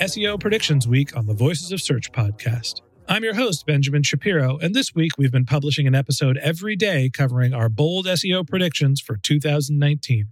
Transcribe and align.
SEO 0.00 0.38
Predictions 0.38 0.86
Week 0.86 1.16
on 1.16 1.24
the 1.24 1.32
Voices 1.32 1.72
of 1.72 1.80
Search 1.80 2.12
podcast. 2.12 2.82
I'm 3.08 3.24
your 3.24 3.34
host, 3.34 3.64
Benjamin 3.64 4.02
Shapiro, 4.02 4.58
and 4.58 4.74
this 4.74 4.94
week 4.94 5.12
we've 5.16 5.32
been 5.32 5.46
publishing 5.46 5.86
an 5.86 5.94
episode 5.94 6.36
every 6.36 6.76
day 6.76 7.08
covering 7.08 7.54
our 7.54 7.70
bold 7.70 8.04
SEO 8.04 8.46
predictions 8.46 9.00
for 9.00 9.16
2019. 9.16 10.26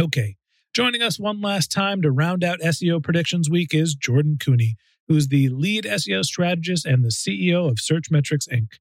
Okay, 0.00 0.36
joining 0.72 1.02
us 1.02 1.20
one 1.20 1.42
last 1.42 1.70
time 1.70 2.00
to 2.00 2.10
round 2.10 2.42
out 2.42 2.60
SEO 2.60 3.02
Predictions 3.02 3.50
Week 3.50 3.74
is 3.74 3.94
Jordan 3.94 4.38
Koene, 4.42 4.76
who's 5.08 5.28
the 5.28 5.50
lead 5.50 5.84
SEO 5.84 6.24
strategist 6.24 6.86
and 6.86 7.04
the 7.04 7.10
CEO 7.10 7.68
of 7.68 7.76
Searchmetrics 7.76 8.48
Inc. 8.48 8.78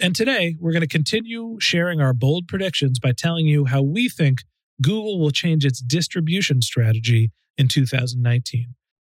And 0.00 0.14
today 0.14 0.54
we're 0.60 0.72
going 0.72 0.82
to 0.82 0.86
continue 0.86 1.58
sharing 1.58 2.00
our 2.00 2.14
bold 2.14 2.46
predictions 2.46 3.00
by 3.00 3.10
telling 3.10 3.46
you 3.46 3.64
how 3.64 3.82
we 3.82 4.08
think 4.08 4.42
Google 4.80 5.18
will 5.18 5.32
change 5.32 5.64
its 5.64 5.82
distribution 5.82 6.62
strategy 6.62 7.32
in 7.58 7.66
2019. 7.66 8.76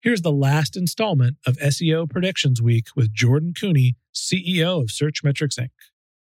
Here's 0.00 0.22
the 0.22 0.30
last 0.30 0.76
installment 0.76 1.38
of 1.44 1.56
SEO 1.56 2.08
Predictions 2.08 2.62
Week 2.62 2.86
with 2.94 3.12
Jordan 3.12 3.52
Koene, 3.52 3.96
CEO 4.14 4.80
of 4.80 4.90
Searchmetrics 4.90 5.58
Inc. 5.58 5.70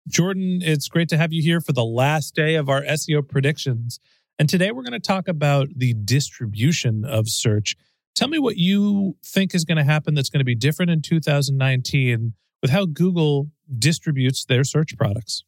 Jordan, 0.06 0.58
it's 0.60 0.86
great 0.86 1.08
to 1.08 1.16
have 1.16 1.32
you 1.32 1.42
here 1.42 1.62
for 1.62 1.72
the 1.72 1.84
last 1.84 2.34
day 2.34 2.56
of 2.56 2.68
our 2.68 2.82
SEO 2.82 3.26
predictions. 3.26 4.00
And 4.38 4.50
today 4.50 4.70
we're 4.70 4.82
going 4.82 4.92
to 4.92 5.00
talk 5.00 5.28
about 5.28 5.68
the 5.74 5.94
distribution 5.94 7.06
of 7.06 7.28
search. 7.28 7.74
Tell 8.14 8.28
me 8.28 8.38
what 8.38 8.58
you 8.58 9.16
think 9.24 9.54
is 9.54 9.64
going 9.64 9.78
to 9.78 9.84
happen 9.84 10.12
that's 10.12 10.28
going 10.28 10.40
to 10.40 10.44
be 10.44 10.54
different 10.54 10.90
in 10.90 11.00
2019 11.00 12.34
with 12.60 12.70
how 12.70 12.84
Google 12.84 13.48
distributes 13.78 14.44
their 14.44 14.64
search 14.64 14.94
products. 14.98 15.42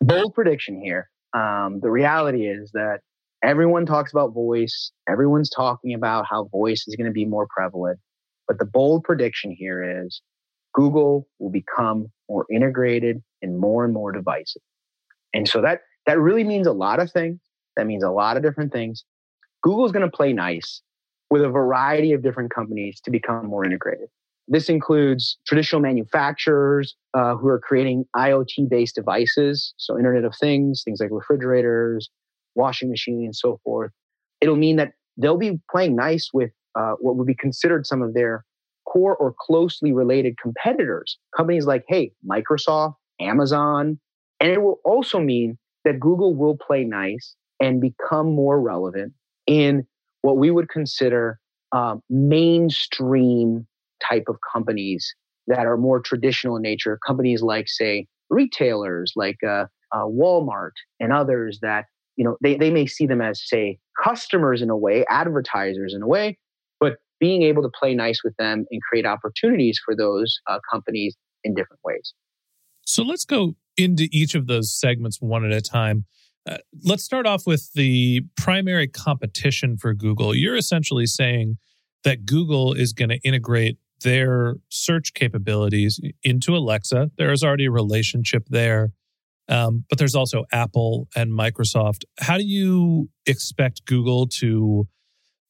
bold 0.00 0.34
prediction 0.34 0.80
here. 0.80 1.10
Um, 1.34 1.80
the 1.82 1.90
reality 1.90 2.46
is 2.46 2.70
that 2.74 3.00
everyone 3.42 3.86
talks 3.86 4.12
about 4.12 4.34
voice. 4.34 4.92
Everyone's 5.08 5.50
talking 5.50 5.94
about 5.94 6.26
how 6.28 6.44
voice 6.44 6.84
is 6.86 6.96
going 6.96 7.06
to 7.06 7.12
be 7.12 7.24
more 7.24 7.46
prevalent. 7.48 7.98
But 8.46 8.58
the 8.58 8.64
bold 8.64 9.04
prediction 9.04 9.54
here 9.56 10.04
is 10.04 10.20
Google 10.74 11.28
will 11.38 11.50
become 11.50 12.10
more 12.28 12.46
integrated 12.52 13.22
in 13.42 13.58
more 13.58 13.84
and 13.84 13.92
more 13.94 14.12
devices. 14.12 14.62
And 15.34 15.46
so 15.46 15.60
that, 15.62 15.80
that 16.06 16.18
really 16.18 16.44
means 16.44 16.66
a 16.66 16.72
lot 16.72 17.00
of 17.00 17.10
things. 17.12 17.38
That 17.76 17.86
means 17.86 18.02
a 18.02 18.10
lot 18.10 18.36
of 18.36 18.42
different 18.42 18.72
things. 18.72 19.04
Google's 19.62 19.92
going 19.92 20.08
to 20.08 20.16
play 20.16 20.32
nice 20.32 20.82
with 21.30 21.42
a 21.42 21.48
variety 21.48 22.12
of 22.12 22.22
different 22.22 22.52
companies 22.52 23.00
to 23.02 23.10
become 23.10 23.46
more 23.46 23.64
integrated. 23.64 24.08
This 24.50 24.70
includes 24.70 25.38
traditional 25.46 25.82
manufacturers 25.82 26.96
uh, 27.12 27.36
who 27.36 27.48
are 27.48 27.58
creating 27.58 28.06
IoT 28.16 28.70
based 28.70 28.94
devices, 28.94 29.74
so 29.76 29.98
Internet 29.98 30.24
of 30.24 30.34
Things, 30.34 30.82
things 30.82 31.00
like 31.00 31.10
refrigerators, 31.12 32.08
washing 32.58 32.90
machine, 32.90 33.24
and 33.24 33.34
so 33.34 33.60
forth. 33.64 33.92
It'll 34.42 34.56
mean 34.56 34.76
that 34.76 34.92
they'll 35.16 35.38
be 35.38 35.58
playing 35.70 35.96
nice 35.96 36.30
with 36.34 36.50
uh, 36.78 36.92
what 37.00 37.16
would 37.16 37.26
be 37.26 37.34
considered 37.34 37.86
some 37.86 38.02
of 38.02 38.12
their 38.14 38.44
core 38.86 39.16
or 39.16 39.34
closely 39.38 39.92
related 39.92 40.36
competitors, 40.42 41.18
companies 41.36 41.66
like, 41.66 41.84
hey, 41.88 42.12
Microsoft, 42.28 42.94
Amazon. 43.20 43.98
And 44.40 44.50
it 44.50 44.62
will 44.62 44.80
also 44.84 45.18
mean 45.18 45.58
that 45.84 45.98
Google 46.00 46.34
will 46.34 46.56
play 46.56 46.84
nice 46.84 47.34
and 47.60 47.80
become 47.80 48.34
more 48.34 48.60
relevant 48.60 49.12
in 49.46 49.86
what 50.22 50.36
we 50.36 50.50
would 50.50 50.68
consider 50.68 51.38
uh, 51.72 51.96
mainstream 52.08 53.66
type 54.08 54.24
of 54.28 54.36
companies 54.52 55.14
that 55.48 55.66
are 55.66 55.76
more 55.76 56.00
traditional 56.00 56.56
in 56.56 56.62
nature, 56.62 56.98
companies 57.06 57.42
like, 57.42 57.68
say, 57.68 58.06
retailers 58.30 59.12
like 59.16 59.38
uh, 59.46 59.64
uh, 59.92 60.04
Walmart 60.04 60.72
and 61.00 61.12
others 61.12 61.58
that, 61.62 61.86
you 62.18 62.24
know, 62.24 62.36
they, 62.42 62.56
they 62.56 62.70
may 62.70 62.84
see 62.84 63.06
them 63.06 63.22
as, 63.22 63.40
say, 63.46 63.78
customers 64.02 64.60
in 64.60 64.70
a 64.70 64.76
way, 64.76 65.04
advertisers 65.08 65.94
in 65.94 66.02
a 66.02 66.06
way, 66.06 66.36
but 66.80 66.96
being 67.20 67.42
able 67.44 67.62
to 67.62 67.70
play 67.78 67.94
nice 67.94 68.22
with 68.24 68.34
them 68.36 68.66
and 68.70 68.82
create 68.82 69.06
opportunities 69.06 69.80
for 69.82 69.94
those 69.96 70.40
uh, 70.50 70.58
companies 70.70 71.16
in 71.44 71.54
different 71.54 71.80
ways. 71.84 72.12
So 72.84 73.04
let's 73.04 73.24
go 73.24 73.54
into 73.76 74.08
each 74.10 74.34
of 74.34 74.48
those 74.48 74.76
segments 74.76 75.18
one 75.20 75.44
at 75.44 75.52
a 75.52 75.60
time. 75.60 76.06
Uh, 76.44 76.58
let's 76.84 77.04
start 77.04 77.24
off 77.24 77.46
with 77.46 77.72
the 77.74 78.22
primary 78.36 78.88
competition 78.88 79.76
for 79.76 79.94
Google. 79.94 80.34
You're 80.34 80.56
essentially 80.56 81.06
saying 81.06 81.58
that 82.02 82.26
Google 82.26 82.72
is 82.72 82.92
going 82.92 83.10
to 83.10 83.18
integrate 83.18 83.78
their 84.02 84.56
search 84.70 85.14
capabilities 85.14 86.00
into 86.24 86.56
Alexa. 86.56 87.12
There 87.16 87.30
is 87.30 87.44
already 87.44 87.66
a 87.66 87.70
relationship 87.70 88.46
there, 88.48 88.90
um, 89.48 89.84
but 89.88 89.98
there's 89.98 90.14
also 90.14 90.44
Apple 90.52 91.08
and 91.16 91.32
Microsoft. 91.32 92.04
How 92.18 92.36
do 92.36 92.44
you 92.44 93.08
expect 93.26 93.86
Google 93.86 94.26
to 94.38 94.86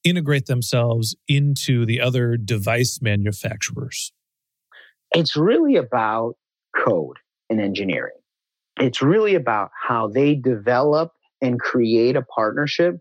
integrate 0.04 0.46
themselves 0.46 1.16
into 1.26 1.84
the 1.84 2.00
other 2.00 2.36
device 2.36 3.00
manufacturers? 3.02 4.12
It's 5.12 5.36
really 5.36 5.76
about 5.76 6.34
code 6.76 7.16
and 7.50 7.60
engineering. 7.60 8.14
It's 8.78 9.02
really 9.02 9.34
about 9.34 9.70
how 9.88 10.08
they 10.08 10.34
develop 10.34 11.12
and 11.40 11.58
create 11.58 12.14
a 12.14 12.22
partnership 12.22 13.00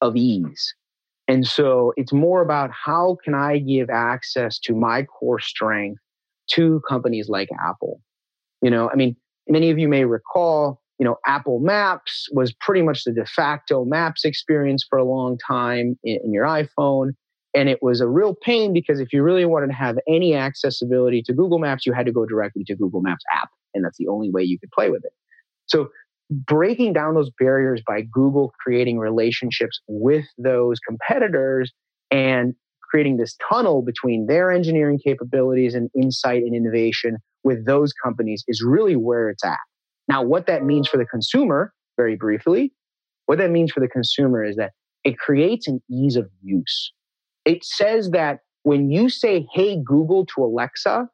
of 0.00 0.16
ease. 0.16 0.74
And 1.26 1.46
so 1.46 1.92
it's 1.96 2.12
more 2.12 2.40
about 2.40 2.70
how 2.72 3.18
can 3.22 3.34
I 3.34 3.58
give 3.58 3.90
access 3.90 4.58
to 4.60 4.74
my 4.74 5.02
core 5.02 5.40
strength 5.40 6.00
to 6.52 6.80
companies 6.88 7.28
like 7.28 7.50
Apple. 7.62 8.00
You 8.62 8.70
know, 8.70 8.88
I 8.90 8.96
mean, 8.96 9.16
many 9.48 9.70
of 9.70 9.78
you 9.78 9.88
may 9.88 10.04
recall, 10.04 10.80
you 10.98 11.04
know, 11.04 11.16
Apple 11.26 11.60
Maps 11.60 12.28
was 12.32 12.52
pretty 12.52 12.82
much 12.82 13.04
the 13.04 13.12
de 13.12 13.24
facto 13.26 13.84
maps 13.84 14.24
experience 14.24 14.84
for 14.88 14.98
a 14.98 15.04
long 15.04 15.38
time 15.46 15.98
in, 16.02 16.18
in 16.24 16.32
your 16.32 16.44
iPhone. 16.44 17.10
And 17.54 17.68
it 17.68 17.78
was 17.82 18.00
a 18.00 18.08
real 18.08 18.34
pain 18.34 18.72
because 18.72 19.00
if 19.00 19.12
you 19.12 19.22
really 19.22 19.46
wanted 19.46 19.68
to 19.68 19.72
have 19.72 19.96
any 20.06 20.34
accessibility 20.34 21.22
to 21.22 21.32
Google 21.32 21.58
Maps, 21.58 21.86
you 21.86 21.92
had 21.92 22.06
to 22.06 22.12
go 22.12 22.26
directly 22.26 22.62
to 22.64 22.76
Google 22.76 23.00
Maps 23.00 23.24
app. 23.32 23.48
And 23.74 23.84
that's 23.84 23.96
the 23.98 24.08
only 24.08 24.30
way 24.30 24.42
you 24.42 24.58
could 24.58 24.70
play 24.70 24.90
with 24.90 25.04
it. 25.04 25.12
So 25.66 25.88
breaking 26.30 26.92
down 26.92 27.14
those 27.14 27.30
barriers 27.38 27.82
by 27.86 28.02
Google 28.02 28.52
creating 28.62 28.98
relationships 28.98 29.80
with 29.88 30.26
those 30.36 30.78
competitors 30.80 31.72
and 32.10 32.54
creating 32.90 33.16
this 33.16 33.36
tunnel 33.48 33.82
between 33.82 34.26
their 34.26 34.50
engineering 34.50 34.98
capabilities 35.02 35.74
and 35.74 35.90
insight 35.94 36.42
and 36.42 36.54
innovation 36.54 37.18
with 37.44 37.66
those 37.66 37.92
companies 37.92 38.44
is 38.48 38.62
really 38.62 38.96
where 38.96 39.30
it's 39.30 39.44
at. 39.44 39.58
Now, 40.08 40.22
what 40.22 40.46
that 40.46 40.64
means 40.64 40.88
for 40.88 40.96
the 40.96 41.04
consumer, 41.04 41.72
very 41.96 42.16
briefly, 42.16 42.72
what 43.26 43.38
that 43.38 43.50
means 43.50 43.72
for 43.72 43.80
the 43.80 43.88
consumer 43.88 44.44
is 44.44 44.56
that 44.56 44.72
it 45.04 45.18
creates 45.18 45.68
an 45.68 45.80
ease 45.90 46.16
of 46.16 46.28
use. 46.42 46.92
It 47.44 47.64
says 47.64 48.10
that 48.10 48.40
when 48.62 48.90
you 48.90 49.08
say, 49.08 49.46
Hey, 49.52 49.80
Google 49.82 50.26
to 50.34 50.44
Alexa, 50.44 51.08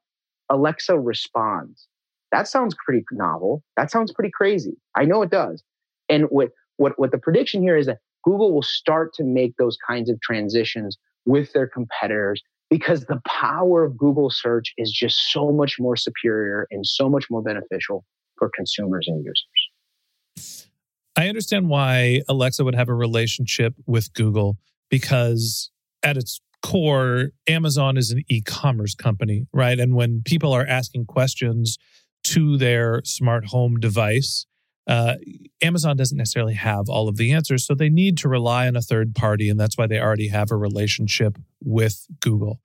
Alexa 0.50 0.98
responds. 0.98 1.88
That 2.32 2.48
sounds 2.48 2.74
pretty 2.84 3.04
novel. 3.12 3.62
That 3.76 3.90
sounds 3.90 4.12
pretty 4.12 4.30
crazy. 4.32 4.76
I 4.96 5.04
know 5.04 5.22
it 5.22 5.30
does. 5.30 5.62
And 6.08 6.24
what, 6.30 6.48
what, 6.76 6.92
what 6.96 7.12
the 7.12 7.18
prediction 7.18 7.62
here 7.62 7.76
is 7.76 7.86
that 7.86 7.98
Google 8.24 8.52
will 8.52 8.62
start 8.62 9.14
to 9.14 9.24
make 9.24 9.56
those 9.56 9.76
kinds 9.86 10.10
of 10.10 10.20
transitions 10.20 10.96
with 11.26 11.52
their 11.52 11.66
competitors 11.66 12.42
because 12.70 13.04
the 13.04 13.20
power 13.26 13.84
of 13.84 13.96
Google 13.96 14.30
search 14.30 14.72
is 14.78 14.90
just 14.90 15.30
so 15.30 15.52
much 15.52 15.76
more 15.78 15.96
superior 15.96 16.66
and 16.70 16.86
so 16.86 17.08
much 17.08 17.26
more 17.30 17.42
beneficial 17.42 18.04
for 18.38 18.50
consumers 18.54 19.06
and 19.08 19.24
users. 19.24 20.68
I 21.16 21.28
understand 21.28 21.68
why 21.68 22.22
Alexa 22.28 22.64
would 22.64 22.74
have 22.74 22.88
a 22.88 22.94
relationship 22.94 23.74
with 23.86 24.12
Google 24.14 24.56
because 24.90 25.70
at 26.02 26.16
its 26.16 26.40
core, 26.62 27.30
Amazon 27.46 27.96
is 27.96 28.10
an 28.10 28.22
e 28.28 28.40
commerce 28.40 28.94
company, 28.94 29.46
right? 29.52 29.78
And 29.78 29.94
when 29.94 30.22
people 30.24 30.52
are 30.52 30.66
asking 30.66 31.06
questions 31.06 31.78
to 32.24 32.56
their 32.56 33.02
smart 33.04 33.46
home 33.46 33.78
device, 33.78 34.46
uh, 34.86 35.14
Amazon 35.62 35.96
doesn't 35.96 36.18
necessarily 36.18 36.54
have 36.54 36.88
all 36.88 37.08
of 37.08 37.16
the 37.16 37.32
answers. 37.32 37.66
So 37.66 37.74
they 37.74 37.88
need 37.88 38.18
to 38.18 38.28
rely 38.28 38.66
on 38.66 38.76
a 38.76 38.82
third 38.82 39.14
party. 39.14 39.48
And 39.48 39.58
that's 39.58 39.78
why 39.78 39.86
they 39.86 39.98
already 39.98 40.28
have 40.28 40.50
a 40.50 40.56
relationship 40.56 41.38
with 41.62 42.06
Google. 42.20 42.60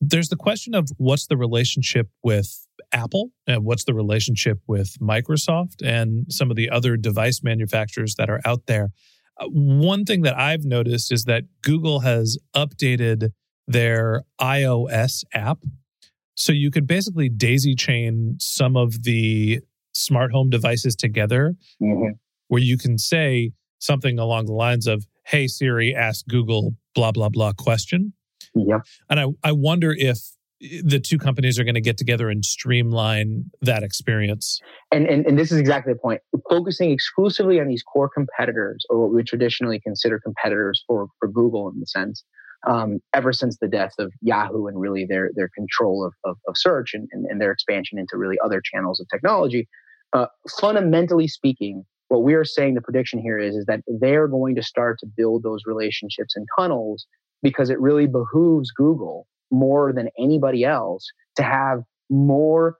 There's 0.00 0.28
the 0.28 0.36
question 0.36 0.74
of 0.74 0.90
what's 0.96 1.26
the 1.26 1.36
relationship 1.36 2.08
with 2.22 2.66
Apple 2.92 3.30
and 3.46 3.64
what's 3.64 3.84
the 3.84 3.94
relationship 3.94 4.58
with 4.66 4.98
Microsoft 5.00 5.82
and 5.82 6.26
some 6.30 6.50
of 6.50 6.56
the 6.56 6.68
other 6.68 6.96
device 6.96 7.42
manufacturers 7.42 8.16
that 8.16 8.28
are 8.28 8.40
out 8.44 8.66
there. 8.66 8.90
Uh, 9.40 9.46
one 9.46 10.04
thing 10.04 10.22
that 10.22 10.38
I've 10.38 10.64
noticed 10.64 11.12
is 11.12 11.24
that 11.24 11.44
Google 11.62 12.00
has 12.00 12.36
updated 12.54 13.30
their 13.66 14.24
iOS 14.40 15.24
app. 15.32 15.58
So 16.34 16.52
you 16.52 16.70
could 16.70 16.86
basically 16.86 17.28
daisy 17.28 17.74
chain 17.74 18.36
some 18.38 18.76
of 18.76 19.04
the 19.04 19.60
smart 19.94 20.32
home 20.32 20.50
devices 20.50 20.96
together 20.96 21.54
mm-hmm. 21.82 22.12
where 22.48 22.62
you 22.62 22.78
can 22.78 22.98
say 22.98 23.52
something 23.78 24.18
along 24.18 24.46
the 24.46 24.52
lines 24.52 24.86
of, 24.86 25.06
Hey 25.26 25.46
Siri, 25.46 25.94
ask 25.94 26.26
Google 26.26 26.74
blah, 26.94 27.12
blah, 27.12 27.28
blah 27.28 27.52
question. 27.52 28.12
Yep. 28.54 28.82
And 29.08 29.20
I, 29.20 29.26
I 29.42 29.52
wonder 29.52 29.94
if 29.96 30.18
the 30.84 31.00
two 31.00 31.18
companies 31.18 31.58
are 31.58 31.64
going 31.64 31.74
to 31.74 31.80
get 31.80 31.96
together 31.96 32.30
and 32.30 32.44
streamline 32.44 33.50
that 33.62 33.82
experience. 33.82 34.60
And, 34.92 35.06
and 35.06 35.26
and 35.26 35.38
this 35.38 35.50
is 35.50 35.58
exactly 35.58 35.92
the 35.92 35.98
point. 35.98 36.20
Focusing 36.48 36.92
exclusively 36.92 37.60
on 37.60 37.66
these 37.66 37.82
core 37.82 38.08
competitors, 38.08 38.84
or 38.88 39.00
what 39.00 39.12
we 39.12 39.24
traditionally 39.24 39.80
consider 39.80 40.20
competitors 40.20 40.84
for 40.86 41.08
for 41.18 41.28
Google 41.28 41.68
in 41.68 41.80
the 41.80 41.86
sense, 41.86 42.24
um, 42.68 43.00
ever 43.12 43.32
since 43.32 43.58
the 43.58 43.66
death 43.66 43.94
of 43.98 44.12
Yahoo 44.20 44.66
and 44.66 44.80
really 44.80 45.04
their 45.04 45.30
their 45.34 45.50
control 45.52 46.06
of 46.06 46.12
of, 46.30 46.36
of 46.46 46.54
search 46.56 46.94
and, 46.94 47.08
and, 47.10 47.26
and 47.26 47.40
their 47.40 47.50
expansion 47.50 47.98
into 47.98 48.16
really 48.16 48.36
other 48.44 48.62
channels 48.64 49.00
of 49.00 49.08
technology. 49.12 49.66
Uh, 50.12 50.26
fundamentally 50.60 51.26
speaking, 51.26 51.84
what 52.08 52.22
we 52.22 52.34
are 52.34 52.44
saying 52.44 52.74
the 52.74 52.82
prediction 52.82 53.18
here 53.18 53.38
is 53.38 53.56
is 53.56 53.64
that 53.66 53.80
they're 53.86 54.28
going 54.28 54.54
to 54.54 54.62
start 54.62 54.98
to 54.98 55.06
build 55.06 55.42
those 55.42 55.62
relationships 55.66 56.36
and 56.36 56.46
tunnels 56.58 57.06
because 57.42 57.70
it 57.70 57.80
really 57.80 58.06
behooves 58.06 58.70
Google 58.70 59.26
more 59.50 59.92
than 59.92 60.08
anybody 60.18 60.64
else 60.64 61.06
to 61.36 61.42
have 61.42 61.80
more 62.10 62.76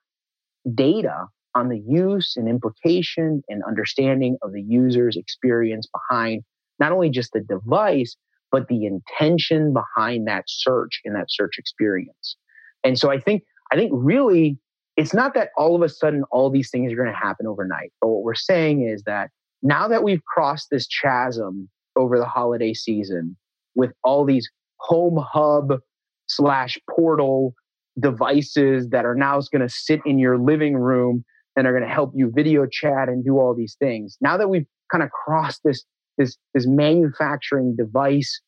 data 0.74 1.26
on 1.54 1.68
the 1.68 1.80
use 1.86 2.34
and 2.36 2.48
implication 2.48 3.42
and 3.48 3.62
understanding 3.64 4.36
of 4.42 4.52
the 4.52 4.62
user's 4.62 5.16
experience 5.16 5.86
behind 5.86 6.42
not 6.78 6.92
only 6.92 7.10
just 7.10 7.32
the 7.32 7.40
device, 7.40 8.16
but 8.50 8.68
the 8.68 8.84
intention 8.86 9.72
behind 9.72 10.26
that 10.26 10.44
search 10.46 11.00
and 11.04 11.14
that 11.14 11.26
search 11.30 11.58
experience. 11.58 12.36
And 12.84 12.98
so 12.98 13.10
I 13.10 13.18
think, 13.18 13.42
I 13.70 13.76
think 13.76 13.92
really 13.94 14.58
it's 14.96 15.14
not 15.14 15.34
that 15.34 15.50
all 15.56 15.74
of 15.74 15.82
a 15.82 15.88
sudden 15.88 16.24
all 16.30 16.50
these 16.50 16.70
things 16.70 16.92
are 16.92 16.96
going 16.96 17.08
to 17.08 17.14
happen 17.14 17.46
overnight. 17.46 17.92
But 18.00 18.08
what 18.08 18.22
we're 18.22 18.34
saying 18.34 18.86
is 18.86 19.02
that 19.04 19.30
now 19.62 19.88
that 19.88 20.02
we've 20.02 20.24
crossed 20.24 20.68
this 20.70 20.86
chasm 20.86 21.68
over 21.96 22.18
the 22.18 22.26
holiday 22.26 22.74
season 22.74 23.36
with 23.74 23.92
all 24.04 24.24
these 24.24 24.48
home 24.78 25.18
hub 25.32 25.78
slash 26.26 26.78
portal 26.90 27.54
devices 27.98 28.88
that 28.88 29.04
are 29.04 29.14
now 29.14 29.40
going 29.52 29.66
to 29.66 29.68
sit 29.68 30.00
in 30.04 30.18
your 30.18 30.38
living 30.38 30.76
room 30.76 31.24
and 31.56 31.66
are 31.66 31.72
going 31.72 31.86
to 31.86 31.94
help 31.94 32.12
you 32.14 32.30
video 32.34 32.66
chat 32.66 33.08
and 33.08 33.24
do 33.24 33.38
all 33.38 33.54
these 33.54 33.76
things. 33.78 34.16
Now 34.20 34.36
that 34.36 34.48
we've 34.48 34.66
kind 34.90 35.04
of 35.04 35.10
crossed 35.10 35.60
this 35.64 35.84
this 36.18 36.36
this 36.54 36.66
manufacturing 36.66 37.76
device 37.76 38.40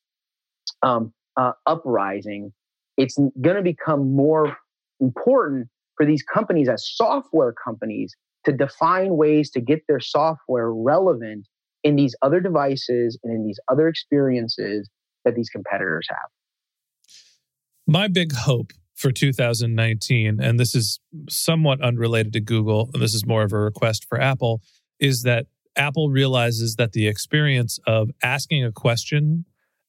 um, 0.83 1.13
uh, 1.37 1.53
uprising, 1.65 2.53
it's 2.97 3.17
going 3.41 3.55
to 3.55 3.63
become 3.63 4.15
more 4.15 4.57
important 4.99 5.67
for 5.97 6.05
these 6.05 6.23
companies 6.23 6.69
as 6.69 6.87
software 6.87 7.53
companies 7.53 8.15
to 8.45 8.51
define 8.51 9.17
ways 9.17 9.49
to 9.51 9.61
get 9.61 9.81
their 9.87 9.99
software 9.99 10.71
relevant 10.71 11.47
in 11.83 11.95
these 11.95 12.15
other 12.21 12.39
devices 12.39 13.17
and 13.23 13.33
in 13.33 13.45
these 13.45 13.59
other 13.69 13.87
experiences 13.87 14.89
that 15.23 15.35
these 15.35 15.49
competitors 15.49 16.07
have. 16.09 16.29
My 17.87 18.07
big 18.07 18.33
hope 18.33 18.73
for 18.95 19.11
2019, 19.11 20.39
and 20.41 20.59
this 20.59 20.73
is 20.73 20.99
somewhat 21.29 21.81
unrelated 21.81 22.33
to 22.33 22.39
Google, 22.39 22.89
this 22.93 23.13
is 23.13 23.25
more 23.25 23.43
of 23.43 23.51
a 23.51 23.59
request 23.59 24.05
for 24.07 24.19
Apple, 24.19 24.61
is 24.99 25.23
that 25.23 25.47
Apple 25.75 26.09
realizes 26.09 26.75
that 26.75 26.93
the 26.93 27.07
experience 27.07 27.79
of 27.85 28.09
asking 28.23 28.63
a 28.63 28.71
question 28.71 29.45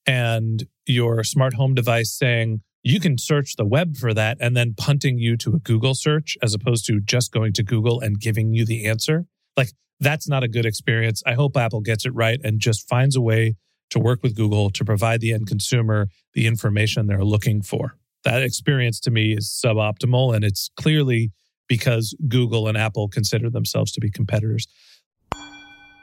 and 0.06 0.66
your 0.84 1.22
smart 1.24 1.54
home 1.54 1.74
device 1.74 2.12
saying, 2.12 2.60
you 2.86 3.00
can 3.00 3.18
search 3.18 3.56
the 3.56 3.64
web 3.64 3.96
for 3.96 4.14
that 4.14 4.38
and 4.40 4.56
then 4.56 4.72
punting 4.72 5.18
you 5.18 5.36
to 5.36 5.54
a 5.54 5.58
Google 5.58 5.92
search 5.92 6.38
as 6.40 6.54
opposed 6.54 6.86
to 6.86 7.00
just 7.00 7.32
going 7.32 7.52
to 7.54 7.64
Google 7.64 7.98
and 7.98 8.20
giving 8.20 8.52
you 8.52 8.64
the 8.64 8.86
answer. 8.86 9.26
Like, 9.56 9.70
that's 9.98 10.28
not 10.28 10.44
a 10.44 10.48
good 10.48 10.64
experience. 10.64 11.20
I 11.26 11.32
hope 11.32 11.56
Apple 11.56 11.80
gets 11.80 12.06
it 12.06 12.14
right 12.14 12.40
and 12.44 12.60
just 12.60 12.88
finds 12.88 13.16
a 13.16 13.20
way 13.20 13.56
to 13.90 13.98
work 13.98 14.22
with 14.22 14.36
Google 14.36 14.70
to 14.70 14.84
provide 14.84 15.20
the 15.20 15.32
end 15.32 15.48
consumer 15.48 16.06
the 16.34 16.46
information 16.46 17.08
they're 17.08 17.24
looking 17.24 17.60
for. 17.60 17.96
That 18.22 18.42
experience 18.42 19.00
to 19.00 19.10
me 19.10 19.32
is 19.32 19.48
suboptimal, 19.48 20.36
and 20.36 20.44
it's 20.44 20.70
clearly 20.76 21.32
because 21.66 22.14
Google 22.28 22.68
and 22.68 22.78
Apple 22.78 23.08
consider 23.08 23.50
themselves 23.50 23.90
to 23.92 24.00
be 24.00 24.10
competitors. 24.10 24.68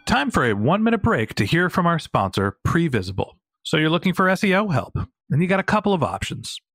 Time 0.05 0.29
for 0.29 0.43
a 0.43 0.53
one 0.53 0.83
minute 0.83 1.01
break 1.01 1.33
to 1.35 1.45
hear 1.45 1.69
from 1.69 1.85
our 1.85 1.97
sponsor, 1.97 2.57
Previsible. 2.67 3.35
So 3.63 3.77
you're 3.77 3.89
looking 3.89 4.13
for 4.13 4.25
SEO 4.25 4.73
help, 4.73 4.97
and 5.29 5.41
you 5.41 5.47
got 5.47 5.61
a 5.61 5.63
couple 5.63 5.93
of 5.93 6.03
options. 6.03 6.59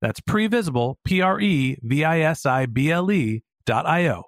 That's 0.00 0.20
previsible, 0.20 0.96
P 1.04 1.20
R 1.20 1.40
E 1.40 1.78
V 1.82 2.04
I 2.04 2.20
S 2.20 2.46
I 2.46 2.66
B 2.66 2.90
L 2.90 3.10
E 3.10 3.42
dot 3.66 3.86
I-O. 3.86 4.24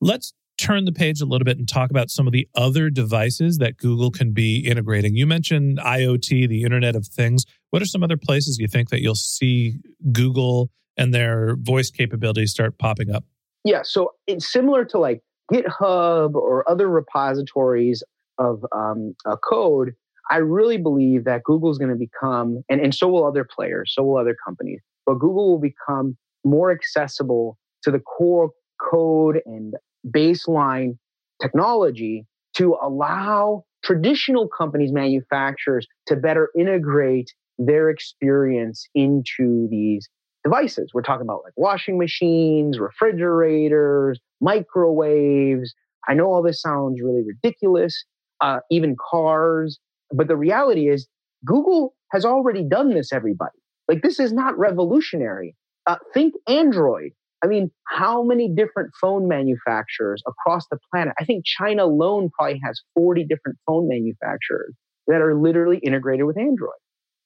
Let's 0.00 0.32
turn 0.58 0.84
the 0.84 0.92
page 0.92 1.20
a 1.20 1.26
little 1.26 1.44
bit 1.44 1.58
and 1.58 1.68
talk 1.68 1.90
about 1.90 2.10
some 2.10 2.26
of 2.26 2.32
the 2.32 2.48
other 2.54 2.88
devices 2.90 3.58
that 3.58 3.76
Google 3.76 4.10
can 4.10 4.32
be 4.32 4.58
integrating. 4.58 5.14
You 5.14 5.26
mentioned 5.26 5.78
IoT, 5.78 6.48
the 6.48 6.62
Internet 6.62 6.96
of 6.96 7.06
Things. 7.06 7.44
What 7.70 7.82
are 7.82 7.86
some 7.86 8.02
other 8.02 8.16
places 8.16 8.58
you 8.58 8.68
think 8.68 8.88
that 8.90 9.02
you'll 9.02 9.14
see 9.14 9.74
Google 10.12 10.70
and 10.96 11.12
their 11.12 11.56
voice 11.56 11.90
capabilities 11.90 12.52
start 12.52 12.78
popping 12.78 13.10
up? 13.10 13.24
Yeah, 13.64 13.82
so 13.82 14.12
it's 14.26 14.50
similar 14.50 14.84
to 14.86 14.98
like 14.98 15.22
GitHub 15.52 16.34
or 16.34 16.68
other 16.68 16.88
repositories 16.88 18.02
of 18.38 18.64
um, 18.74 19.14
a 19.26 19.36
code. 19.36 19.94
I 20.30 20.38
really 20.38 20.76
believe 20.76 21.24
that 21.24 21.44
Google 21.44 21.70
is 21.70 21.78
going 21.78 21.90
to 21.90 21.96
become, 21.96 22.62
and, 22.68 22.80
and 22.80 22.94
so 22.94 23.08
will 23.08 23.24
other 23.24 23.46
players, 23.48 23.92
so 23.94 24.02
will 24.02 24.16
other 24.16 24.36
companies, 24.44 24.80
but 25.04 25.14
Google 25.14 25.50
will 25.50 25.60
become 25.60 26.16
more 26.44 26.70
accessible 26.70 27.58
to 27.82 27.90
the 27.90 28.00
core 28.00 28.50
code 28.80 29.40
and 29.46 29.74
baseline 30.08 30.98
technology 31.40 32.26
to 32.56 32.76
allow 32.82 33.64
traditional 33.84 34.48
companies, 34.48 34.92
manufacturers 34.92 35.86
to 36.06 36.16
better 36.16 36.50
integrate 36.58 37.32
their 37.58 37.88
experience 37.90 38.88
into 38.94 39.68
these 39.70 40.08
devices. 40.44 40.90
We're 40.92 41.02
talking 41.02 41.26
about 41.26 41.42
like 41.44 41.52
washing 41.56 41.98
machines, 41.98 42.78
refrigerators, 42.78 44.18
microwaves. 44.40 45.74
I 46.08 46.14
know 46.14 46.26
all 46.26 46.42
this 46.42 46.60
sounds 46.60 47.00
really 47.02 47.22
ridiculous, 47.22 48.04
uh, 48.40 48.58
even 48.70 48.96
cars. 49.10 49.78
But 50.12 50.28
the 50.28 50.36
reality 50.36 50.88
is, 50.88 51.08
Google 51.44 51.94
has 52.12 52.24
already 52.24 52.64
done 52.64 52.94
this, 52.94 53.12
everybody. 53.12 53.58
Like, 53.88 54.02
this 54.02 54.18
is 54.18 54.32
not 54.32 54.58
revolutionary. 54.58 55.54
Uh, 55.86 55.96
think 56.12 56.34
Android. 56.48 57.12
I 57.44 57.48
mean, 57.48 57.70
how 57.86 58.22
many 58.22 58.48
different 58.48 58.92
phone 59.00 59.28
manufacturers 59.28 60.22
across 60.26 60.66
the 60.70 60.78
planet? 60.90 61.14
I 61.20 61.24
think 61.24 61.44
China 61.44 61.84
alone 61.84 62.30
probably 62.36 62.60
has 62.64 62.80
40 62.94 63.24
different 63.24 63.58
phone 63.66 63.88
manufacturers 63.88 64.74
that 65.06 65.20
are 65.20 65.34
literally 65.38 65.78
integrated 65.78 66.26
with 66.26 66.38
Android. 66.38 66.70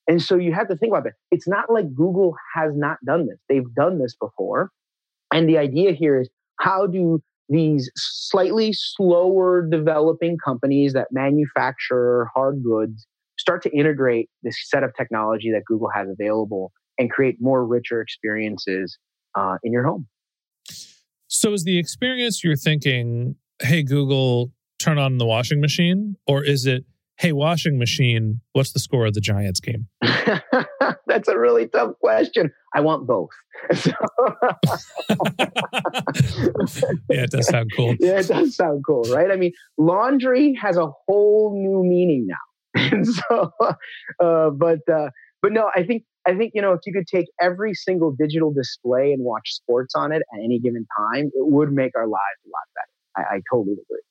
And 0.07 0.21
so 0.21 0.35
you 0.35 0.53
have 0.53 0.67
to 0.67 0.75
think 0.75 0.91
about 0.91 1.05
that. 1.05 1.13
It's 1.31 1.47
not 1.47 1.71
like 1.71 1.95
Google 1.95 2.35
has 2.55 2.73
not 2.75 2.97
done 3.05 3.27
this, 3.27 3.37
they've 3.47 3.73
done 3.75 3.99
this 3.99 4.15
before. 4.19 4.69
And 5.33 5.47
the 5.47 5.57
idea 5.57 5.93
here 5.93 6.19
is 6.19 6.29
how 6.59 6.85
do 6.85 7.21
these 7.51 7.91
slightly 7.97 8.71
slower 8.73 9.61
developing 9.69 10.37
companies 10.43 10.93
that 10.93 11.09
manufacture 11.11 12.27
hard 12.33 12.63
goods 12.63 13.05
start 13.37 13.61
to 13.63 13.77
integrate 13.77 14.29
this 14.41 14.55
set 14.69 14.83
of 14.83 14.91
technology 14.95 15.51
that 15.51 15.63
Google 15.65 15.89
has 15.93 16.07
available 16.09 16.71
and 16.97 17.11
create 17.11 17.35
more 17.41 17.65
richer 17.65 18.01
experiences 18.01 18.97
uh, 19.35 19.57
in 19.63 19.73
your 19.73 19.83
home. 19.83 20.07
So, 21.27 21.53
is 21.53 21.63
the 21.63 21.77
experience 21.77 22.43
you're 22.43 22.55
thinking, 22.55 23.35
hey, 23.61 23.83
Google, 23.83 24.51
turn 24.79 24.97
on 24.97 25.17
the 25.17 25.25
washing 25.25 25.59
machine? 25.59 26.15
Or 26.27 26.43
is 26.43 26.65
it, 26.65 26.85
hey, 27.21 27.31
washing 27.31 27.77
machine, 27.77 28.41
what's 28.53 28.71
the 28.71 28.79
score 28.79 29.05
of 29.05 29.13
the 29.13 29.21
Giants 29.21 29.59
game? 29.59 29.87
That's 30.01 31.27
a 31.27 31.37
really 31.37 31.67
tough 31.67 31.91
question. 32.01 32.51
I 32.73 32.81
want 32.81 33.05
both. 33.05 33.29
yeah, 33.69 33.85
it 37.09 37.29
does 37.29 37.47
sound 37.47 37.71
cool. 37.77 37.95
Yeah, 37.99 38.19
it 38.19 38.27
does 38.27 38.55
sound 38.55 38.83
cool, 38.87 39.03
right? 39.03 39.29
I 39.29 39.35
mean, 39.35 39.51
laundry 39.77 40.57
has 40.59 40.77
a 40.77 40.87
whole 41.07 41.53
new 41.53 41.87
meaning 41.87 42.27
now. 42.27 42.35
And 42.91 43.05
so, 43.05 43.51
uh, 44.23 44.49
but 44.49 44.79
uh, 44.91 45.09
but 45.41 45.51
no, 45.51 45.69
I 45.75 45.83
think 45.83 46.03
I 46.25 46.35
think 46.35 46.53
you 46.55 46.61
know 46.61 46.71
if 46.71 46.79
you 46.85 46.93
could 46.93 47.05
take 47.05 47.25
every 47.41 47.73
single 47.73 48.15
digital 48.17 48.53
display 48.53 49.11
and 49.11 49.25
watch 49.25 49.53
sports 49.53 49.93
on 49.93 50.13
it 50.13 50.23
at 50.33 50.39
any 50.41 50.57
given 50.57 50.87
time, 50.97 51.25
it 51.25 51.45
would 51.51 51.73
make 51.73 51.91
our 51.97 52.07
lives 52.07 52.39
a 52.45 52.49
lot 52.49 52.67
better. 52.73 53.27
I, 53.29 53.35
I 53.35 53.41
totally 53.51 53.73
agree. 53.73 54.01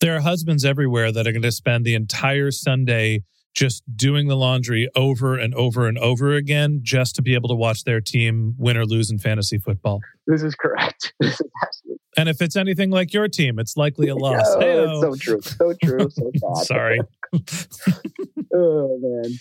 There 0.00 0.16
are 0.16 0.20
husbands 0.20 0.64
everywhere 0.64 1.10
that 1.12 1.26
are 1.26 1.32
going 1.32 1.42
to 1.42 1.52
spend 1.52 1.84
the 1.84 1.94
entire 1.94 2.50
Sunday 2.50 3.22
just 3.54 3.82
doing 3.96 4.28
the 4.28 4.36
laundry 4.36 4.88
over 4.94 5.38
and 5.38 5.54
over 5.54 5.88
and 5.88 5.96
over 5.98 6.34
again 6.34 6.80
just 6.82 7.16
to 7.16 7.22
be 7.22 7.34
able 7.34 7.48
to 7.48 7.54
watch 7.54 7.84
their 7.84 8.02
team 8.02 8.54
win 8.58 8.76
or 8.76 8.84
lose 8.84 9.10
in 9.10 9.18
fantasy 9.18 9.56
football. 9.56 10.00
This 10.26 10.42
is 10.42 10.54
correct. 10.54 11.14
This 11.20 11.40
is 11.40 11.50
absolutely. 11.64 11.96
And 12.18 12.28
if 12.28 12.40
it's 12.40 12.56
anything 12.56 12.90
like 12.90 13.12
your 13.12 13.28
team, 13.28 13.58
it's 13.58 13.76
likely 13.76 14.08
a 14.08 14.16
loss. 14.16 14.46
oh, 14.46 15.00
so 15.00 15.14
true. 15.16 15.40
So 15.42 15.74
true. 15.82 16.08
So 16.10 16.30
sad. 16.54 16.66
Sorry. 16.66 17.00
oh 18.54 18.98
man. 19.00 19.32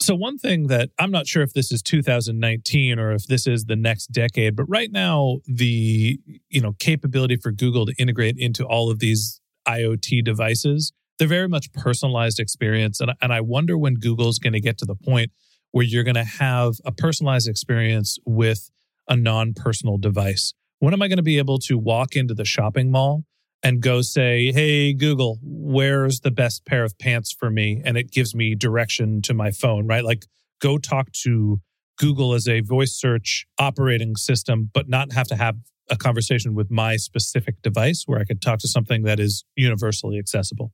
So 0.00 0.14
one 0.14 0.38
thing 0.38 0.66
that 0.68 0.90
I'm 0.98 1.10
not 1.10 1.26
sure 1.26 1.42
if 1.42 1.52
this 1.52 1.72
is 1.72 1.82
2019 1.82 2.98
or 2.98 3.12
if 3.12 3.26
this 3.26 3.46
is 3.46 3.64
the 3.64 3.76
next 3.76 4.08
decade, 4.08 4.54
but 4.54 4.64
right 4.68 4.90
now 4.90 5.38
the 5.46 6.20
you 6.48 6.60
know 6.60 6.72
capability 6.78 7.36
for 7.36 7.50
Google 7.50 7.86
to 7.86 7.94
integrate 7.98 8.36
into 8.38 8.64
all 8.64 8.90
of 8.90 8.98
these 9.00 9.40
IoT 9.66 10.24
devices, 10.24 10.92
they're 11.18 11.28
very 11.28 11.48
much 11.48 11.72
personalized 11.72 12.38
experience 12.38 13.00
and 13.00 13.12
and 13.20 13.32
I 13.32 13.40
wonder 13.40 13.76
when 13.78 13.94
Google's 13.94 14.38
going 14.38 14.52
to 14.52 14.60
get 14.60 14.78
to 14.78 14.84
the 14.84 14.94
point 14.94 15.30
where 15.72 15.84
you're 15.84 16.04
going 16.04 16.14
to 16.14 16.24
have 16.24 16.74
a 16.84 16.92
personalized 16.92 17.48
experience 17.48 18.18
with 18.24 18.70
a 19.08 19.16
non-personal 19.16 19.98
device. 19.98 20.54
When 20.78 20.92
am 20.92 21.02
I 21.02 21.08
going 21.08 21.18
to 21.18 21.22
be 21.22 21.38
able 21.38 21.58
to 21.60 21.78
walk 21.78 22.16
into 22.16 22.34
the 22.34 22.44
shopping 22.44 22.90
mall 22.90 23.24
and 23.62 23.80
go 23.80 24.02
say, 24.02 24.52
Hey, 24.52 24.92
Google, 24.92 25.38
where's 25.42 26.20
the 26.20 26.30
best 26.30 26.64
pair 26.66 26.84
of 26.84 26.98
pants 26.98 27.32
for 27.32 27.50
me? 27.50 27.82
And 27.84 27.96
it 27.96 28.10
gives 28.10 28.34
me 28.34 28.54
direction 28.54 29.22
to 29.22 29.34
my 29.34 29.50
phone, 29.50 29.86
right? 29.86 30.04
Like 30.04 30.26
go 30.60 30.78
talk 30.78 31.12
to 31.24 31.60
Google 31.98 32.34
as 32.34 32.46
a 32.46 32.60
voice 32.60 32.92
search 32.92 33.46
operating 33.58 34.16
system, 34.16 34.70
but 34.72 34.88
not 34.88 35.12
have 35.12 35.28
to 35.28 35.36
have 35.36 35.56
a 35.88 35.96
conversation 35.96 36.54
with 36.54 36.70
my 36.70 36.96
specific 36.96 37.62
device 37.62 38.04
where 38.06 38.18
I 38.18 38.24
could 38.24 38.42
talk 38.42 38.58
to 38.60 38.68
something 38.68 39.02
that 39.02 39.20
is 39.20 39.44
universally 39.56 40.18
accessible. 40.18 40.72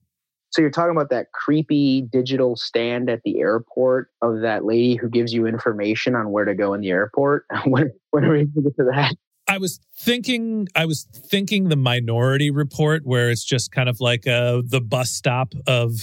So 0.50 0.60
you're 0.60 0.70
talking 0.70 0.94
about 0.94 1.08
that 1.10 1.32
creepy 1.32 2.02
digital 2.02 2.56
stand 2.56 3.08
at 3.08 3.22
the 3.24 3.40
airport 3.40 4.08
of 4.20 4.42
that 4.42 4.66
lady 4.66 4.96
who 4.96 5.08
gives 5.08 5.32
you 5.32 5.46
information 5.46 6.14
on 6.14 6.30
where 6.30 6.44
to 6.44 6.54
go 6.54 6.74
in 6.74 6.82
the 6.82 6.90
airport. 6.90 7.46
when, 7.64 7.90
when 8.10 8.24
are 8.24 8.32
we 8.32 8.44
going 8.44 8.52
to 8.54 8.62
get 8.62 8.76
to 8.76 8.84
that? 8.92 9.14
I 9.48 9.58
was 9.58 9.80
thinking, 9.98 10.68
I 10.76 10.84
was 10.84 11.04
thinking 11.04 11.68
the 11.68 11.76
Minority 11.76 12.50
Report, 12.50 13.02
where 13.04 13.30
it's 13.30 13.44
just 13.44 13.72
kind 13.72 13.88
of 13.88 13.98
like 14.00 14.26
uh, 14.26 14.62
the 14.64 14.80
bus 14.80 15.10
stop 15.10 15.54
of 15.66 15.94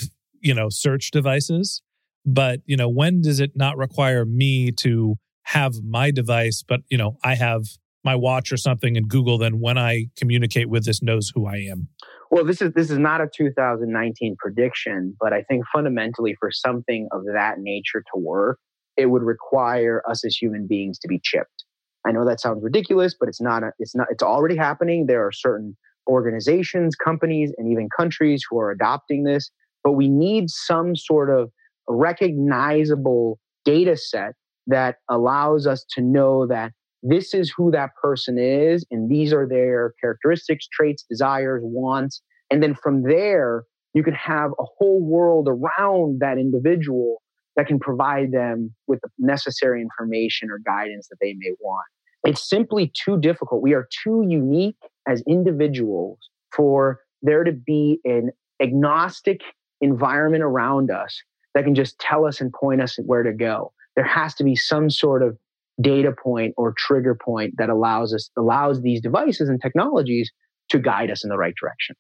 you 0.42 0.54
know 0.54 0.70
search 0.70 1.12
devices. 1.12 1.82
But 2.25 2.60
you 2.66 2.75
know, 2.75 2.89
when 2.89 3.22
does 3.22 3.39
it 3.39 3.51
not 3.56 3.78
require 3.78 4.25
me 4.25 4.72
to 4.74 5.16
have 5.44 5.84
my 5.84 6.12
device, 6.12 6.63
but 6.68 6.82
you 6.89 6.98
know, 6.98 7.18
I 7.24 7.36
have 7.36 7.63
my 8.03 8.15
watch 8.15 8.51
or 8.51 8.58
something, 8.58 8.98
and 8.98 9.08
Google 9.08 9.38
then 9.38 9.60
when 9.60 9.77
I 9.77 10.08
communicate 10.18 10.70
with 10.70 10.86
this 10.86 11.01
knows 11.01 11.32
who 11.34 11.48
I 11.48 11.58
am. 11.70 11.88
Well, 12.32 12.46
this 12.46 12.62
is 12.62 12.72
this 12.74 12.91
is 12.91 12.98
not 12.98 13.22
a 13.22 13.27
2019 13.36 14.36
prediction, 14.38 15.15
but 15.20 15.34
I 15.34 15.44
think 15.44 15.63
fundamentally 15.74 16.36
for 16.39 16.51
something 16.51 17.08
of 17.12 17.24
that 17.34 17.56
nature 17.60 18.03
to 18.13 18.20
work, 18.20 18.60
it 18.96 19.08
would 19.08 19.24
require 19.24 20.03
us 20.10 20.24
as 20.25 20.36
human 20.36 20.68
beings 20.68 21.00
to 21.00 21.08
be 21.08 21.20
chipped. 21.24 21.65
I 22.06 22.12
know 22.12 22.25
that 22.25 22.39
sounds 22.39 22.63
ridiculous, 22.63 23.15
but 23.20 23.29
it's 23.29 23.41
not. 23.41 23.63
A, 23.63 23.72
it's 23.79 23.96
not. 23.96 24.08
It's 24.12 24.24
already 24.24 24.56
happening. 24.56 25.08
There 25.08 25.25
are 25.25 25.32
certain 25.32 25.75
organizations, 26.08 26.96
companies, 26.96 27.51
and 27.58 27.72
even 27.72 27.89
countries 27.98 28.44
who 28.50 28.60
are 28.60 28.72
adopting 28.72 29.24
this. 29.24 29.50
But 29.84 29.94
we 29.94 30.08
need 30.08 30.50
some 30.50 30.96
sort 30.96 31.29
of 31.29 31.50
recognizable 31.88 33.39
data 33.65 33.98
set 33.98 34.34
that 34.68 34.98
allows 35.10 35.65
us 35.65 35.86
to 35.96 36.01
know 36.01 36.46
that 36.48 36.72
this 37.01 37.34
is 37.34 37.51
who 37.56 37.72
that 37.72 37.91
person 38.01 38.38
is, 38.38 38.86
and 38.91 39.10
these 39.10 39.32
are 39.34 39.48
their 39.48 39.94
characteristics, 40.01 40.68
traits, 40.68 41.06
desires, 41.10 41.62
wants. 41.63 42.22
And 42.51 42.62
then 42.62 42.75
from 42.75 43.03
there, 43.03 43.63
you 43.94 44.03
can 44.03 44.13
have 44.13 44.51
a 44.60 44.63
whole 44.77 45.01
world 45.01 45.48
around 45.48 46.20
that 46.20 46.38
individual 46.38 47.22
that 47.56 47.68
can 47.68 47.79
provide 47.79 48.32
them 48.32 48.74
with 48.88 49.00
the 49.01 49.10
necessary 49.18 49.82
information 49.82 50.50
or 50.50 50.60
guidance 50.65 51.08
that 51.10 51.18
they 51.22 51.36
may 51.38 51.51
want. 51.60 51.86
It's 52.24 52.48
simply 52.48 52.91
too 52.94 53.20
difficult. 53.20 53.62
We 53.62 53.74
are 53.74 53.88
too 54.03 54.25
unique 54.27 54.77
as 55.08 55.24
individuals 55.27 56.20
for 56.56 57.00
there 57.22 57.44
to 57.44 57.51
be 57.51 58.00
an 58.03 58.32
agnostic 58.62 59.41
environment 59.82 60.44
around 60.44 60.91
us 60.91 61.22
that 61.56 61.63
can 61.63 61.75
just 61.75 61.98
tell 62.00 62.25
us 62.25 62.41
and 62.41 62.51
point 62.53 62.82
us 62.82 62.98
where 63.06 63.24
to 63.24 63.34
go. 63.34 63.72
There 63.96 64.06
has 64.06 64.36
to 64.36 64.44
be 64.44 64.56
some 64.56 64.89
sort 64.89 65.24
of 65.24 65.38
data 65.81 66.12
point 66.12 66.53
or 66.57 66.74
trigger 66.77 67.15
point 67.15 67.53
that 67.57 67.69
allows 67.69 68.13
us 68.13 68.29
allows 68.38 68.81
these 68.81 69.01
devices 69.01 69.50
and 69.50 69.62
technologies 69.62 70.31
to 70.69 70.79
guide 70.79 71.09
us 71.09 71.24
in 71.24 71.29
the 71.29 71.38
right 71.38 71.53
direction. 71.59 71.95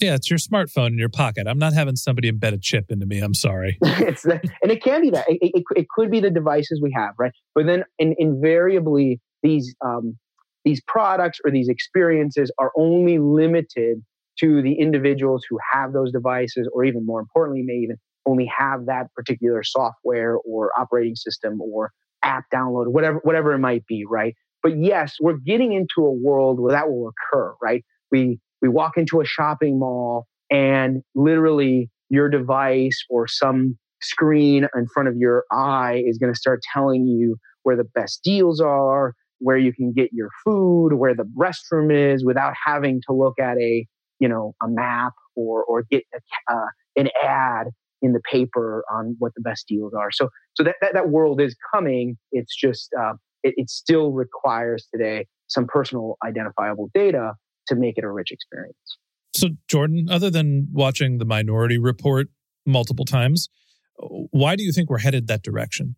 Yeah, 0.00 0.14
it's 0.14 0.30
your 0.30 0.38
smartphone 0.38 0.88
in 0.88 0.98
your 0.98 1.08
pocket. 1.08 1.48
I'm 1.48 1.58
not 1.58 1.72
having 1.72 1.96
somebody 1.96 2.30
embed 2.30 2.52
a 2.52 2.58
chip 2.58 2.84
into 2.90 3.04
me. 3.04 3.18
I'm 3.18 3.34
sorry. 3.34 3.78
it's 3.82 4.22
the, 4.22 4.40
and 4.62 4.70
it 4.70 4.82
can 4.82 5.02
be 5.02 5.10
that. 5.10 5.24
It, 5.28 5.38
it, 5.42 5.64
it, 5.74 5.86
could 5.88 6.08
be 6.08 6.20
the 6.20 6.30
devices 6.30 6.80
we 6.80 6.92
have, 6.96 7.14
right? 7.18 7.32
But 7.54 7.66
then 7.66 7.82
in, 7.98 8.14
invariably, 8.16 9.20
these 9.42 9.74
um, 9.84 10.16
these 10.64 10.80
products 10.86 11.40
or 11.44 11.50
these 11.50 11.68
experiences 11.68 12.52
are 12.58 12.70
only 12.76 13.18
limited 13.18 14.04
to 14.38 14.62
the 14.62 14.74
individuals 14.74 15.44
who 15.48 15.58
have 15.72 15.92
those 15.92 16.12
devices, 16.12 16.70
or 16.72 16.84
even 16.84 17.04
more 17.04 17.18
importantly, 17.18 17.64
may 17.64 17.74
even 17.74 17.96
only 18.24 18.46
have 18.56 18.86
that 18.86 19.12
particular 19.14 19.64
software 19.64 20.36
or 20.44 20.70
operating 20.78 21.16
system 21.16 21.60
or 21.60 21.90
app 22.22 22.44
download, 22.52 22.88
whatever 22.88 23.20
whatever 23.22 23.52
it 23.52 23.58
might 23.58 23.86
be, 23.86 24.04
right? 24.08 24.34
But 24.62 24.78
yes, 24.78 25.16
we're 25.20 25.36
getting 25.36 25.72
into 25.72 26.06
a 26.06 26.12
world 26.12 26.60
where 26.60 26.72
that 26.72 26.88
will 26.88 27.10
occur, 27.10 27.54
right? 27.62 27.84
We 28.10 28.38
we 28.60 28.68
walk 28.68 28.96
into 28.96 29.20
a 29.20 29.24
shopping 29.24 29.78
mall 29.78 30.26
and 30.50 31.02
literally 31.14 31.90
your 32.08 32.28
device 32.28 33.04
or 33.10 33.28
some 33.28 33.78
screen 34.00 34.66
in 34.74 34.86
front 34.92 35.08
of 35.08 35.16
your 35.16 35.44
eye 35.52 36.02
is 36.06 36.18
going 36.18 36.32
to 36.32 36.38
start 36.38 36.60
telling 36.72 37.06
you 37.06 37.36
where 37.62 37.76
the 37.76 37.84
best 37.84 38.22
deals 38.22 38.60
are, 38.60 39.14
where 39.38 39.58
you 39.58 39.72
can 39.72 39.92
get 39.92 40.10
your 40.12 40.30
food, 40.44 40.94
where 40.94 41.14
the 41.14 41.28
restroom 41.38 41.92
is 41.92 42.24
without 42.24 42.54
having 42.64 43.00
to 43.08 43.14
look 43.14 43.38
at 43.38 43.58
a, 43.58 43.86
you 44.20 44.28
know, 44.28 44.54
a 44.62 44.68
map 44.68 45.12
or 45.36 45.64
or 45.64 45.84
get 45.90 46.02
a, 46.14 46.52
uh, 46.52 46.66
an 46.96 47.08
ad 47.22 47.68
in 48.02 48.12
the 48.12 48.20
paper 48.30 48.84
on 48.92 49.16
what 49.18 49.32
the 49.34 49.42
best 49.42 49.66
deals 49.68 49.92
are. 49.94 50.10
So 50.12 50.28
so 50.54 50.62
that 50.64 50.76
that, 50.80 50.94
that 50.94 51.08
world 51.08 51.40
is 51.40 51.56
coming. 51.74 52.16
It's 52.32 52.54
just 52.54 52.90
uh, 52.98 53.14
it, 53.42 53.54
it 53.56 53.70
still 53.70 54.12
requires 54.12 54.86
today 54.92 55.26
some 55.48 55.66
personal 55.66 56.16
identifiable 56.24 56.90
data 56.94 57.32
to 57.68 57.74
make 57.74 57.98
it 57.98 58.04
a 58.04 58.10
rich 58.10 58.30
experience. 58.30 58.76
So, 59.34 59.48
Jordan, 59.68 60.08
other 60.10 60.30
than 60.30 60.68
watching 60.72 61.18
the 61.18 61.24
Minority 61.24 61.78
Report 61.78 62.28
multiple 62.66 63.04
times, 63.04 63.48
why 63.96 64.56
do 64.56 64.62
you 64.62 64.72
think 64.72 64.90
we're 64.90 64.98
headed 64.98 65.26
that 65.28 65.42
direction? 65.42 65.96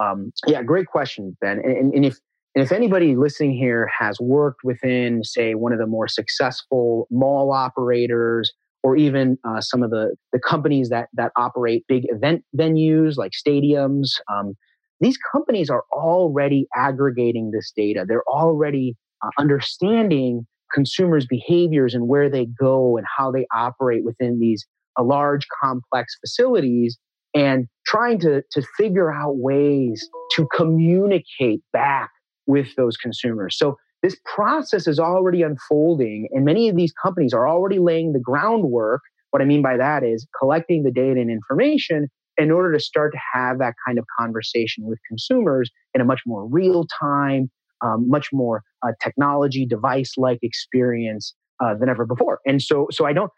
Um, 0.00 0.32
yeah, 0.46 0.62
great 0.62 0.86
question, 0.86 1.36
Ben. 1.40 1.58
And, 1.58 1.92
and, 1.92 2.04
if 2.04 2.18
and 2.54 2.64
if 2.64 2.72
anybody 2.72 3.16
listening 3.16 3.52
here 3.52 3.88
has 3.98 4.20
worked 4.20 4.60
within, 4.62 5.24
say, 5.24 5.54
one 5.54 5.72
of 5.72 5.78
the 5.78 5.86
more 5.86 6.08
successful 6.08 7.08
mall 7.10 7.52
operators, 7.52 8.52
or 8.82 8.96
even 8.96 9.38
uh, 9.44 9.60
some 9.60 9.82
of 9.82 9.90
the 9.90 10.14
the 10.32 10.38
companies 10.38 10.88
that 10.88 11.08
that 11.14 11.32
operate 11.36 11.84
big 11.88 12.04
event 12.08 12.44
venues 12.56 13.16
like 13.16 13.32
stadiums, 13.32 14.08
um, 14.32 14.54
these 15.00 15.18
companies 15.32 15.70
are 15.70 15.84
already 15.92 16.66
aggregating 16.74 17.50
this 17.50 17.72
data. 17.76 18.04
They're 18.06 18.28
already 18.28 18.96
uh, 19.22 19.30
understanding 19.38 20.46
consumers' 20.72 21.26
behaviors 21.26 21.94
and 21.94 22.08
where 22.08 22.28
they 22.28 22.46
go 22.46 22.96
and 22.96 23.06
how 23.16 23.30
they 23.30 23.46
operate 23.54 24.04
within 24.04 24.38
these 24.38 24.66
uh, 24.98 25.02
large, 25.02 25.46
complex 25.62 26.16
facilities 26.20 26.98
and 27.34 27.66
trying 27.86 28.18
to, 28.20 28.42
to 28.50 28.62
figure 28.76 29.12
out 29.12 29.36
ways 29.36 30.08
to 30.34 30.46
communicate 30.54 31.60
back 31.72 32.10
with 32.46 32.74
those 32.76 32.96
consumers. 32.96 33.56
So 33.58 33.76
this 34.02 34.16
process 34.24 34.86
is 34.86 34.98
already 34.98 35.42
unfolding, 35.42 36.28
and 36.32 36.44
many 36.44 36.68
of 36.68 36.76
these 36.76 36.92
companies 36.92 37.32
are 37.32 37.48
already 37.48 37.78
laying 37.78 38.12
the 38.12 38.20
groundwork. 38.20 39.00
What 39.30 39.42
I 39.42 39.44
mean 39.44 39.62
by 39.62 39.76
that 39.76 40.04
is 40.04 40.26
collecting 40.38 40.84
the 40.84 40.90
data 40.90 41.20
and 41.20 41.30
information 41.30 42.08
in 42.38 42.50
order 42.52 42.72
to 42.72 42.80
start 42.80 43.12
to 43.12 43.18
have 43.34 43.58
that 43.58 43.74
kind 43.86 43.98
of 43.98 44.04
conversation 44.18 44.86
with 44.86 44.98
consumers 45.08 45.70
in 45.94 46.00
a 46.00 46.04
much 46.04 46.20
more 46.24 46.46
real 46.46 46.86
time, 47.00 47.50
um, 47.84 48.08
much 48.08 48.28
more 48.32 48.62
uh, 48.86 48.92
technology 49.02 49.66
device 49.66 50.12
like 50.16 50.38
experience 50.42 51.34
uh, 51.62 51.74
than 51.74 51.88
ever 51.88 52.06
before. 52.06 52.38
And 52.46 52.62
so, 52.62 52.86
so 52.90 53.04
I 53.04 53.12
don't. 53.12 53.30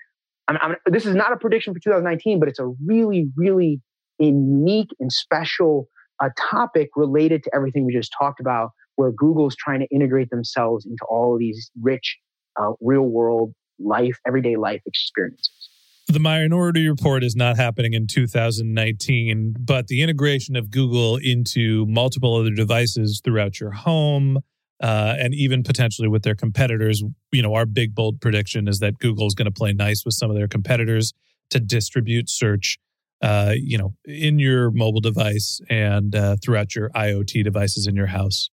I'm, 0.48 0.58
I'm, 0.60 0.76
this 0.86 1.06
is 1.06 1.14
not 1.14 1.32
a 1.32 1.36
prediction 1.36 1.72
for 1.72 1.80
2019, 1.80 2.40
but 2.40 2.48
it's 2.48 2.58
a 2.58 2.66
really, 2.84 3.30
really 3.36 3.80
unique 4.18 4.90
and 4.98 5.12
special 5.12 5.88
uh, 6.22 6.28
topic 6.50 6.90
related 6.96 7.42
to 7.44 7.50
everything 7.54 7.86
we 7.86 7.94
just 7.94 8.12
talked 8.18 8.40
about, 8.40 8.70
where 9.00 9.12
Google's 9.12 9.56
trying 9.56 9.80
to 9.80 9.86
integrate 9.90 10.28
themselves 10.28 10.84
into 10.84 11.02
all 11.08 11.38
these 11.38 11.70
rich, 11.80 12.18
uh, 12.60 12.72
real 12.82 13.04
world 13.04 13.54
life, 13.78 14.18
everyday 14.26 14.56
life 14.56 14.82
experiences. 14.84 15.70
The 16.08 16.18
Minority 16.18 16.86
Report 16.86 17.24
is 17.24 17.34
not 17.34 17.56
happening 17.56 17.94
in 17.94 18.06
2019, 18.06 19.54
but 19.58 19.86
the 19.86 20.02
integration 20.02 20.54
of 20.54 20.70
Google 20.70 21.16
into 21.16 21.86
multiple 21.86 22.36
other 22.36 22.50
devices 22.50 23.22
throughout 23.24 23.58
your 23.58 23.70
home, 23.70 24.40
uh, 24.82 25.14
and 25.18 25.32
even 25.34 25.62
potentially 25.62 26.08
with 26.08 26.22
their 26.22 26.34
competitors. 26.34 27.02
You 27.32 27.42
know, 27.42 27.54
our 27.54 27.64
big 27.64 27.94
bold 27.94 28.20
prediction 28.20 28.68
is 28.68 28.80
that 28.80 28.98
Google 28.98 29.26
is 29.26 29.34
going 29.34 29.46
to 29.46 29.50
play 29.50 29.72
nice 29.72 30.04
with 30.04 30.12
some 30.12 30.30
of 30.30 30.36
their 30.36 30.48
competitors 30.48 31.14
to 31.50 31.58
distribute 31.58 32.28
search. 32.28 32.76
Uh, 33.22 33.54
you 33.56 33.78
know, 33.78 33.94
in 34.04 34.38
your 34.38 34.70
mobile 34.70 35.00
device 35.00 35.60
and 35.70 36.14
uh, 36.14 36.36
throughout 36.42 36.74
your 36.74 36.90
IoT 36.90 37.44
devices 37.44 37.86
in 37.86 37.94
your 37.94 38.06
house. 38.06 38.50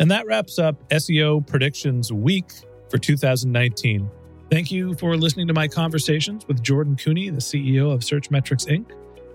And 0.00 0.10
that 0.10 0.26
wraps 0.26 0.58
up 0.58 0.88
SEO 0.88 1.46
Predictions 1.46 2.10
Week 2.10 2.50
for 2.88 2.96
2019. 2.96 4.10
Thank 4.50 4.72
you 4.72 4.94
for 4.94 5.14
listening 5.14 5.46
to 5.48 5.52
my 5.52 5.68
conversations 5.68 6.48
with 6.48 6.62
Jordan 6.62 6.96
Koene, 6.96 7.34
the 7.34 7.40
CEO 7.40 7.92
of 7.92 8.00
Searchmetrics 8.00 8.66
Inc. 8.66 8.86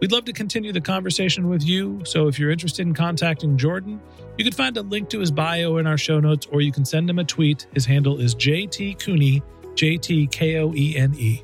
We'd 0.02 0.12
love 0.12 0.26
to 0.26 0.34
continue 0.34 0.74
the 0.74 0.82
conversation 0.82 1.50
with 1.50 1.64
you, 1.64 2.02
so 2.04 2.28
if 2.28 2.40
you're 2.40 2.50
interested 2.50 2.82
in 2.82 2.96
contacting 2.96 3.58
Jordan, 3.58 4.02
you 4.40 4.44
can 4.44 4.54
find 4.54 4.76
a 4.76 4.82
link 4.82 5.08
to 5.10 5.20
his 5.20 5.30
bio 5.30 5.78
in 5.78 5.86
our 5.86 6.00
show 6.00 6.20
notes, 6.20 6.48
or 6.52 6.62
you 6.62 6.72
can 6.72 6.84
send 6.84 7.08
him 7.12 7.20
a 7.20 7.24
tweet. 7.24 7.68
His 7.76 7.86
handle 7.86 8.20
is 8.20 8.34
JT 8.34 8.98
Koene, 9.00 9.44
J 9.76 9.98
T 9.98 10.26
K 10.26 10.58
O 10.58 10.74
E 10.74 10.98
N 10.98 11.14
E. 11.14 11.44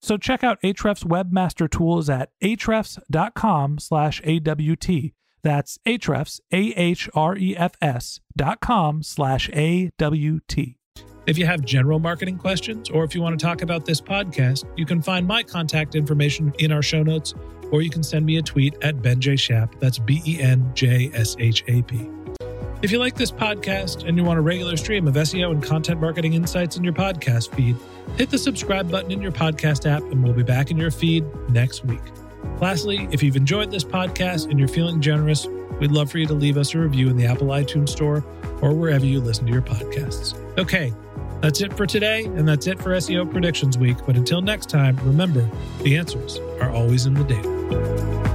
So 0.00 0.16
check 0.16 0.42
out 0.42 0.60
Ahrefs 0.62 1.04
Webmaster 1.04 1.70
Tools 1.70 2.08
at 2.08 2.30
ahrefs.com 2.42 3.78
slash 3.78 4.22
AWT. 4.24 5.12
That's 5.42 5.78
Ahrefs, 5.86 6.40
A-H-R-E-F-S 6.52 8.20
dot 8.36 8.60
com 8.60 9.02
slash 9.02 9.50
A-W-T. 9.52 10.76
If 11.26 11.38
you 11.38 11.46
have 11.46 11.64
general 11.64 11.98
marketing 11.98 12.38
questions 12.38 12.90
or 12.90 13.04
if 13.04 13.14
you 13.14 13.20
want 13.20 13.38
to 13.38 13.44
talk 13.44 13.62
about 13.62 13.84
this 13.84 14.00
podcast, 14.00 14.64
you 14.76 14.86
can 14.86 15.00
find 15.02 15.26
my 15.26 15.42
contact 15.42 15.94
information 15.94 16.52
in 16.58 16.72
our 16.72 16.82
show 16.82 17.02
notes 17.02 17.34
or 17.70 17.82
you 17.82 17.90
can 17.90 18.02
send 18.02 18.26
me 18.26 18.38
a 18.38 18.42
tweet 18.42 18.74
at 18.82 19.00
Ben 19.00 19.20
J. 19.20 19.36
Shap. 19.36 19.74
That's 19.78 19.98
B 19.98 20.22
E 20.26 20.40
N 20.40 20.70
J 20.74 21.10
S 21.14 21.36
H 21.38 21.62
A 21.68 21.82
P. 21.82 22.19
If 22.82 22.90
you 22.90 22.98
like 22.98 23.14
this 23.14 23.30
podcast 23.30 24.08
and 24.08 24.16
you 24.16 24.24
want 24.24 24.38
a 24.38 24.42
regular 24.42 24.74
stream 24.74 25.06
of 25.06 25.14
SEO 25.14 25.50
and 25.50 25.62
content 25.62 26.00
marketing 26.00 26.32
insights 26.32 26.78
in 26.78 26.84
your 26.84 26.94
podcast 26.94 27.54
feed, 27.54 27.76
hit 28.16 28.30
the 28.30 28.38
subscribe 28.38 28.90
button 28.90 29.10
in 29.10 29.20
your 29.20 29.32
podcast 29.32 29.84
app 29.84 30.02
and 30.04 30.24
we'll 30.24 30.32
be 30.32 30.42
back 30.42 30.70
in 30.70 30.78
your 30.78 30.90
feed 30.90 31.26
next 31.50 31.84
week. 31.84 32.00
Lastly, 32.58 33.06
if 33.10 33.22
you've 33.22 33.36
enjoyed 33.36 33.70
this 33.70 33.84
podcast 33.84 34.48
and 34.48 34.58
you're 34.58 34.66
feeling 34.66 35.02
generous, 35.02 35.46
we'd 35.78 35.92
love 35.92 36.10
for 36.10 36.16
you 36.16 36.26
to 36.26 36.32
leave 36.32 36.56
us 36.56 36.74
a 36.74 36.78
review 36.78 37.10
in 37.10 37.18
the 37.18 37.26
Apple 37.26 37.48
iTunes 37.48 37.90
Store 37.90 38.24
or 38.62 38.72
wherever 38.72 39.04
you 39.04 39.20
listen 39.20 39.44
to 39.44 39.52
your 39.52 39.62
podcasts. 39.62 40.34
Okay, 40.56 40.94
that's 41.42 41.60
it 41.60 41.74
for 41.74 41.84
today, 41.86 42.24
and 42.24 42.48
that's 42.48 42.66
it 42.66 42.80
for 42.80 42.90
SEO 42.90 43.30
Predictions 43.30 43.76
Week. 43.76 43.98
But 44.06 44.16
until 44.16 44.40
next 44.40 44.70
time, 44.70 44.96
remember 45.02 45.46
the 45.82 45.98
answers 45.98 46.38
are 46.62 46.70
always 46.70 47.04
in 47.04 47.12
the 47.12 47.24
data. 47.24 48.29